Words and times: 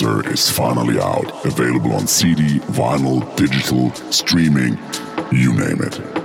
Closer 0.00 0.32
is 0.32 0.50
finally 0.50 0.98
out, 0.98 1.44
available 1.44 1.92
on 1.92 2.06
CD, 2.06 2.58
vinyl, 2.72 3.20
digital, 3.36 3.92
streaming, 4.10 4.78
you 5.30 5.52
name 5.52 5.82
it. 5.82 6.19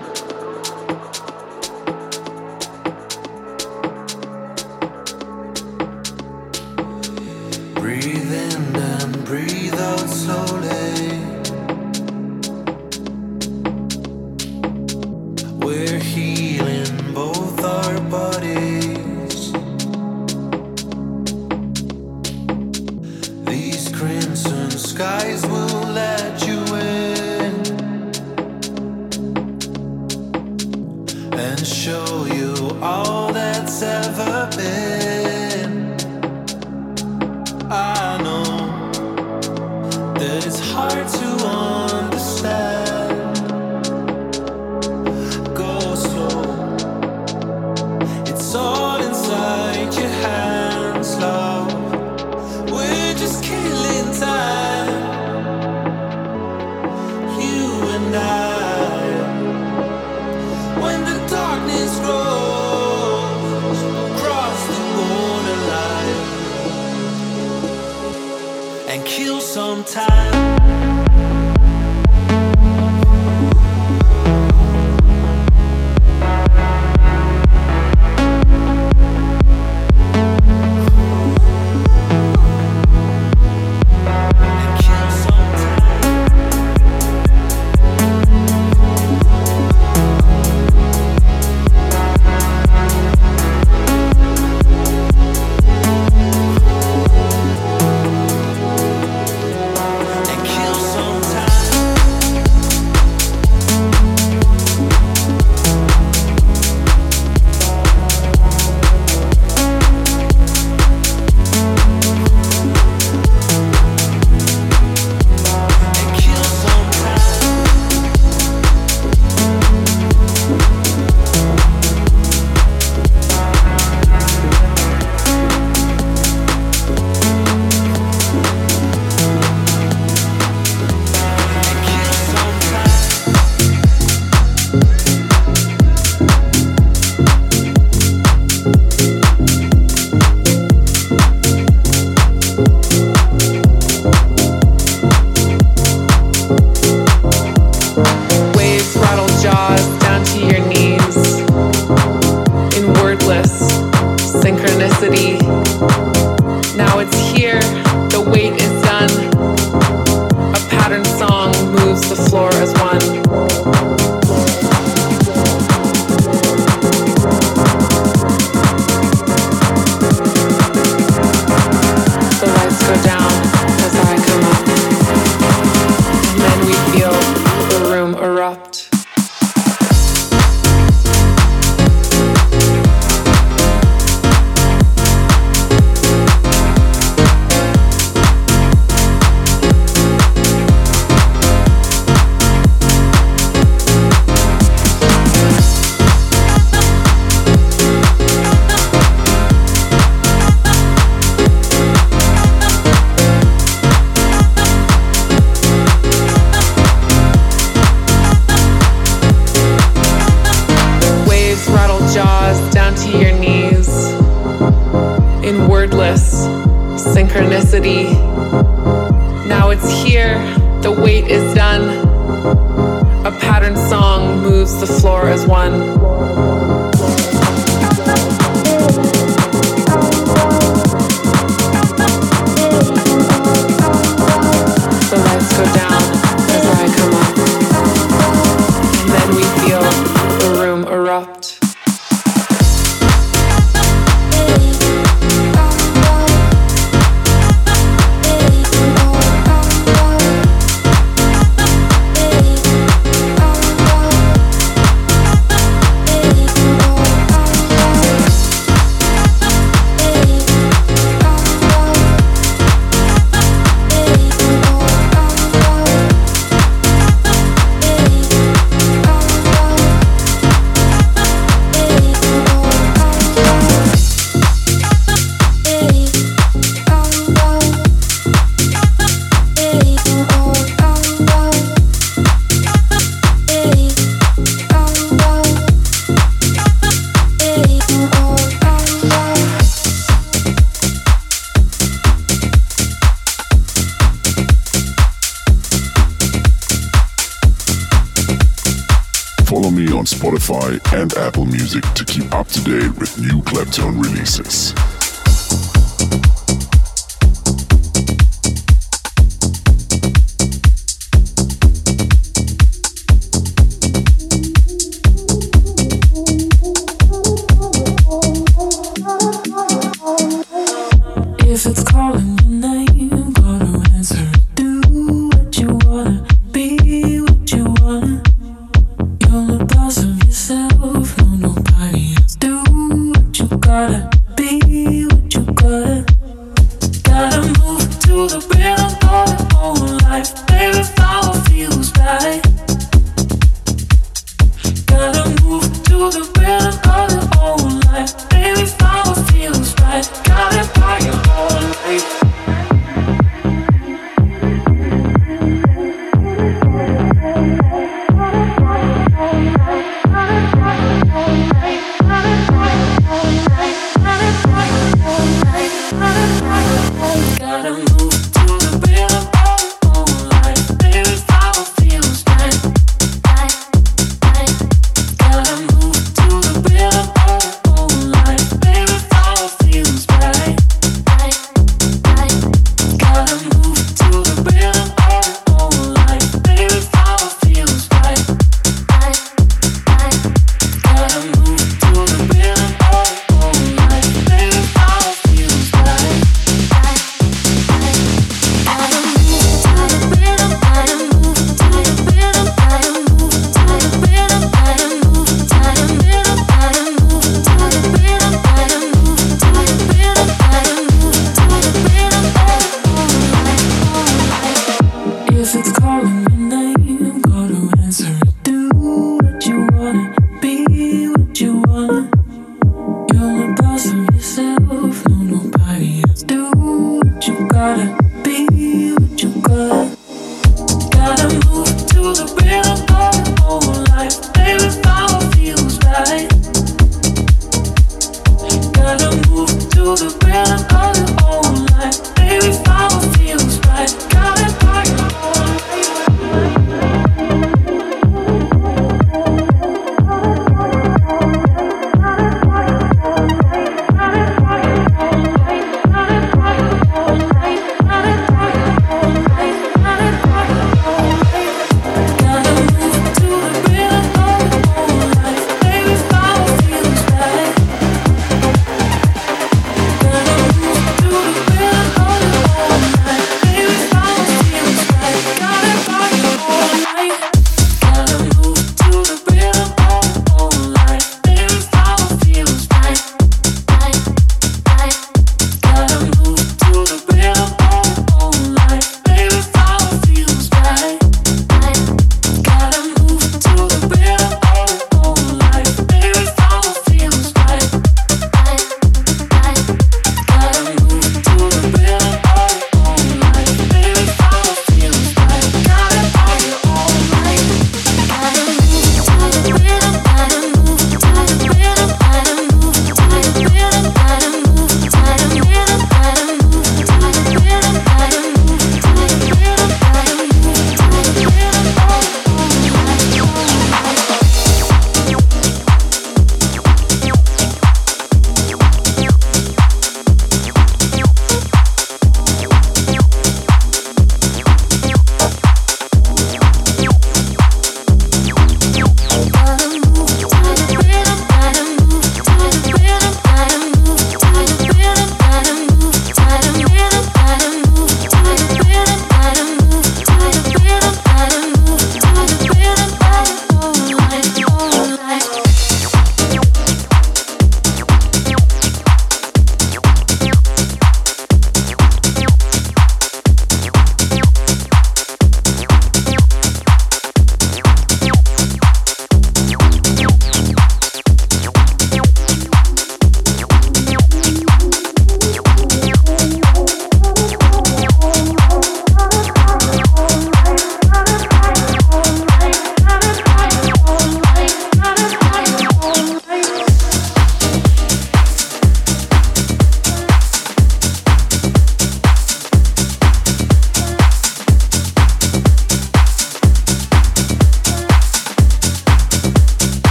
on 299.96 300.06
Spotify 300.06 300.80
and 300.94 301.14
Apple 301.16 301.46
Music 301.46 301.84
to 301.94 302.04
keep 302.04 302.34
up 302.34 302.48
to 302.50 302.62
date 302.64 302.98
with 303.00 303.18
new 303.18 303.42
Claptone 303.42 304.02
releases. 304.02 304.95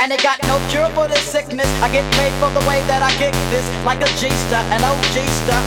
And 0.00 0.10
they 0.10 0.16
got 0.16 0.40
no 0.48 0.56
cure 0.72 0.88
for 0.96 1.06
this 1.06 1.20
sickness. 1.20 1.68
I 1.84 1.92
get 1.92 2.08
paid 2.16 2.32
for 2.40 2.48
the 2.56 2.64
way 2.64 2.80
that 2.88 3.04
I 3.04 3.12
kick 3.20 3.36
this, 3.52 3.64
like 3.84 4.00
a 4.00 4.08
G-star, 4.16 4.64
an 4.72 4.80
OG 4.80 5.16
star. 5.44 5.60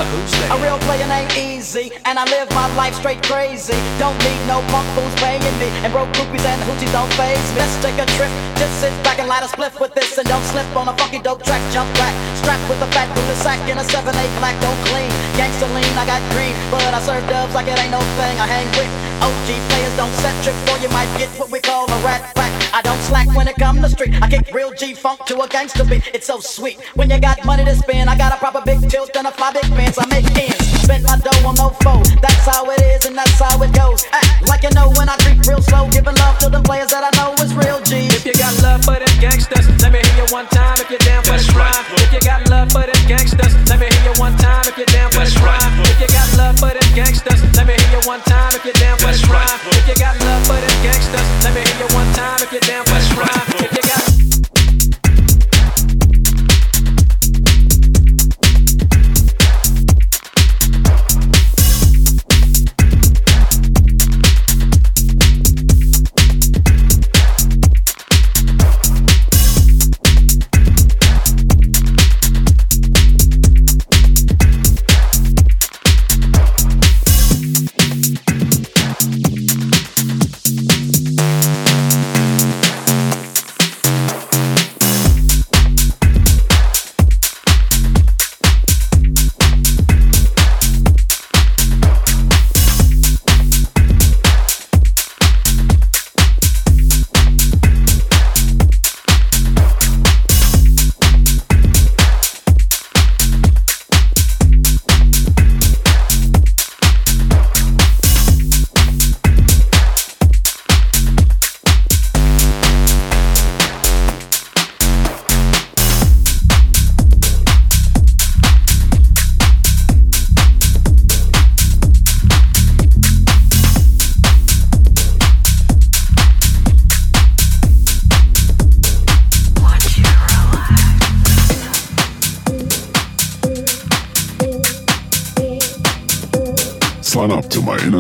A 0.50 0.58
real 0.58 0.82
player 0.90 1.06
ain't 1.06 1.30
Easy, 1.38 1.94
and 2.06 2.18
I 2.18 2.26
live 2.26 2.50
my 2.52 2.66
life 2.74 2.98
straight 2.98 3.22
crazy. 3.30 3.78
Don't 4.02 4.18
need 4.26 4.42
no 4.50 4.66
punk 4.74 4.90
fools 4.98 5.14
paying 5.22 5.42
me, 5.62 5.70
and 5.86 5.94
broke 5.94 6.10
groupies 6.18 6.42
and 6.50 6.58
hoochies 6.66 6.90
don't 6.90 7.10
phase 7.14 7.38
me. 7.54 7.62
Let's 7.62 7.78
take 7.86 7.98
a 8.02 8.10
trip, 8.18 8.34
just 8.58 8.74
sit 8.82 8.94
back 9.06 9.22
and 9.22 9.30
light 9.30 9.46
a 9.46 9.50
spliff 9.54 9.78
with 9.80 9.94
this, 9.94 10.18
and 10.18 10.26
don't 10.26 10.44
slip 10.50 10.66
on 10.74 10.90
a 10.90 10.98
funky 10.98 11.22
dope 11.22 11.46
track. 11.46 11.62
Jump 11.70 11.94
back, 12.02 12.14
strapped 12.42 12.66
with 12.66 12.82
a 12.82 12.90
fat 12.90 13.14
Buddha 13.14 13.38
sack 13.38 13.62
in 13.70 13.78
a 13.78 13.86
7-8 13.86 14.18
black, 14.42 14.58
don't 14.66 14.82
clean. 14.90 15.10
Gangsta 15.38 15.70
lean, 15.78 15.94
I 15.94 16.10
got 16.10 16.22
green, 16.34 16.58
but 16.74 16.90
I 16.90 17.00
serve 17.06 17.22
dubs 17.30 17.54
like 17.54 17.70
it 17.70 17.78
ain't 17.78 17.94
no 17.94 18.02
thing. 18.18 18.36
I 18.42 18.50
hang 18.50 18.66
with 18.74 18.90
OG 19.22 19.48
players, 19.70 19.94
don't 19.94 20.14
set 20.26 20.34
trip, 20.42 20.58
or 20.74 20.82
you 20.82 20.90
might 20.90 21.10
get 21.22 21.30
what 21.38 21.54
we 21.54 21.62
call 21.62 21.86
a 21.86 22.00
rat 22.02 22.34
pack. 22.34 22.43
I 22.84 22.92
don't 22.92 23.00
slack 23.08 23.28
when 23.36 23.48
it 23.48 23.56
come 23.56 23.82
to 23.82 23.88
street. 23.88 24.22
I 24.22 24.28
kick 24.28 24.54
real 24.54 24.74
G 24.74 24.94
funk 24.94 25.24
to 25.28 25.40
a 25.40 25.48
gangsta 25.48 25.88
beat. 25.88 26.04
It's 26.14 26.28
so 26.28 26.40
sweet 26.40 26.84
when 26.96 27.10
you 27.10 27.20
got 27.20 27.40
money 27.46 27.64
to 27.64 27.76
spend. 27.76 28.10
I 28.10 28.18
got 28.18 28.34
a 28.34 28.38
proper 28.38 28.60
big 28.60 28.90
tilt 28.90 29.16
and 29.16 29.26
a 29.26 29.32
fly 29.32 29.54
big 29.54 29.64
pants. 29.72 29.98
I 29.98 30.06
make 30.08 30.28
ends, 30.36 30.60
spend 30.84 31.04
my 31.04 31.16
dough 31.18 31.48
on 31.48 31.56
no 31.56 31.70
foe. 31.80 32.04
That's 32.20 32.44
how 32.44 32.70
it 32.70 32.82
is 32.82 33.06
and 33.06 33.16
that's 33.16 33.40
how 33.40 33.56
it 33.64 33.72
goes. 33.72 34.04
Act 34.12 34.50
like 34.50 34.64
you 34.64 34.72
know 34.76 34.92
when 35.00 35.08
I 35.08 35.16
creep 35.24 35.40
real 35.48 35.62
slow, 35.64 35.88
giving 35.96 36.16
love 36.16 36.38
to 36.44 36.50
the 36.50 36.60
players 36.60 36.92
that 36.92 37.08
I 37.08 37.12
know 37.16 37.32
is 37.40 37.56
real 37.56 37.80
G. 37.88 38.12
If 38.12 38.26
you 38.26 38.36
got 38.36 38.52
love 38.60 38.84
for 38.84 39.00
them 39.00 39.16
gangsters, 39.24 39.64
let 39.80 39.96
me 39.96 40.04
hear 40.04 40.26
you 40.26 40.28
one 40.36 40.48
time. 40.52 40.76
If 40.84 40.92
you're 40.92 41.00
down 41.08 41.24
for 41.24 41.40
the 41.40 41.48
crime, 41.56 41.88
if 42.04 42.12
you 42.12 42.20
got 42.20 42.44
love 42.52 42.68
for 42.76 42.84
them 42.84 43.00
gangsters, 43.08 43.56
let 43.72 43.80
me 43.80 43.88
hear 43.88 44.12
you 44.12 44.16
one 44.20 44.36
time. 44.44 44.68
If 44.68 44.76
you're 44.76 44.92
down 44.92 45.08
for 45.16 45.24
the 45.24 45.32
crime, 45.40 45.72
if 45.88 46.04
you 46.04 46.10
got 46.12 46.28
love 46.36 46.60
for 46.60 46.76
them 46.76 46.90
gangsters, 46.92 47.40
let 47.56 47.64
me 47.64 47.80
hear 47.80 47.96
you 47.96 48.04
one 48.04 48.20
time. 48.28 48.52
If 48.52 48.68
you're 48.68 48.76
down 48.76 49.00
for 49.00 49.16
the 49.16 49.24
crime, 49.24 49.60
if 49.72 49.88
you 49.88 49.96
got 49.96 50.20
love 50.20 50.44
for 50.44 50.60
them 50.60 50.78
gangsters, 50.84 51.28
let 51.48 51.56
me 51.56 51.64
hear 51.64 51.80
you 51.80 51.90
one 51.96 52.12
time. 52.12 52.44
If 52.44 52.52
you're 52.52 52.68
down 52.74 52.86
crime, 52.86 53.30
if 53.60 53.72
you 53.76 53.82
got 53.84 54.03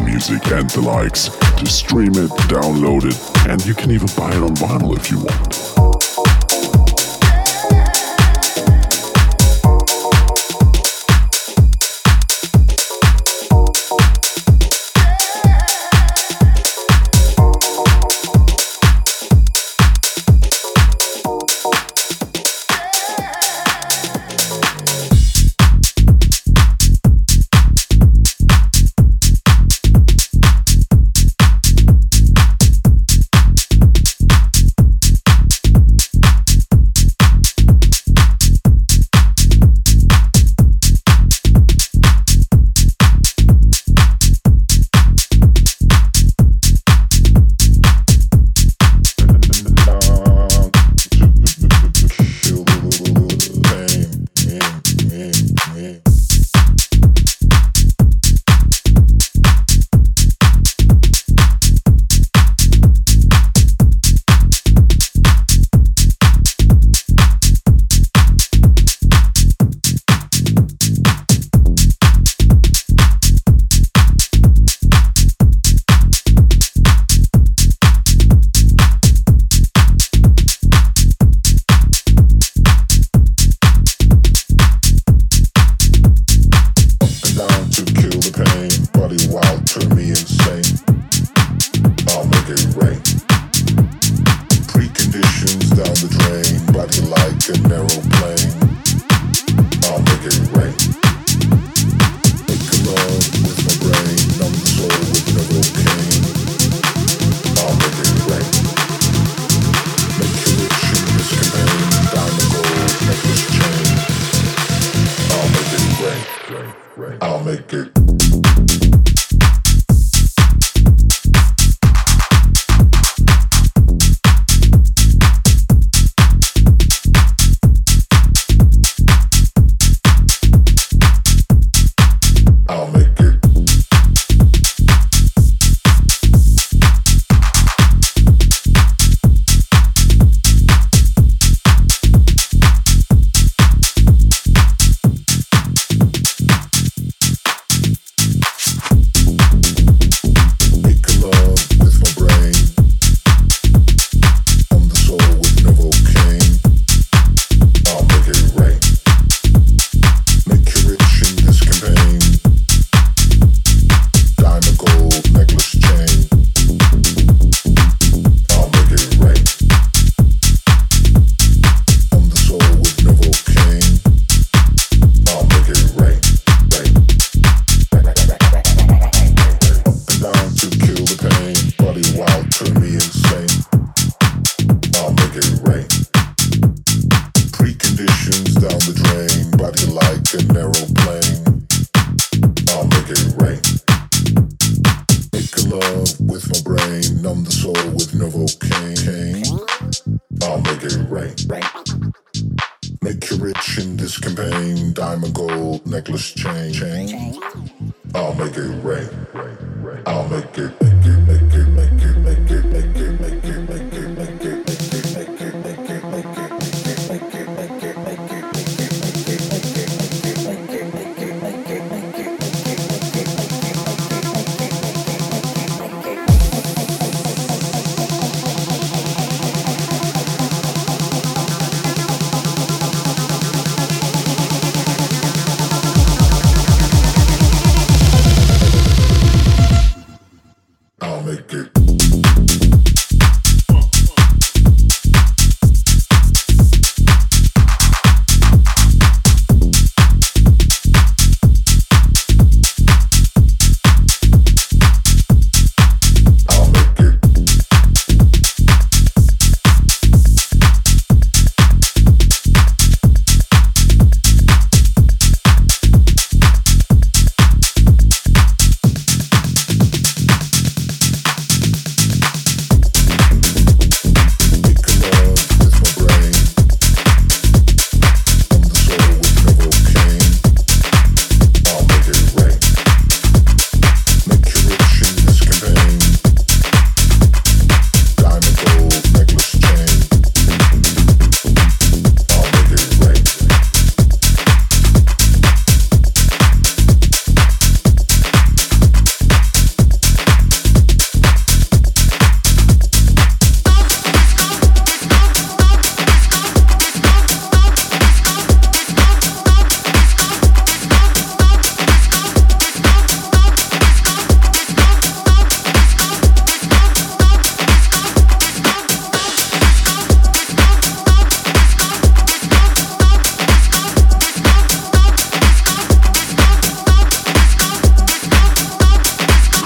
Music 0.00 0.46
and 0.52 0.70
the 0.70 0.80
likes 0.80 1.28
to 1.28 1.66
stream 1.66 2.12
it, 2.12 2.30
download 2.48 3.04
it, 3.04 3.48
and 3.50 3.64
you 3.66 3.74
can 3.74 3.90
even 3.90 4.08
buy 4.16 4.30
it 4.30 4.42
on 4.42 4.54
vinyl 4.56 4.96
if 4.96 5.10
you 5.10 5.18
want. 5.18 5.65